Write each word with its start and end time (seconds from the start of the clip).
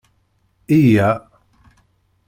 Yya! 0.69 1.09